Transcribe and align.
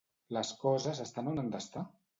Les 0.37 0.53
coses 0.63 1.03
estan 1.07 1.33
on 1.35 1.43
han 1.45 1.57
d'estar? 1.57 1.89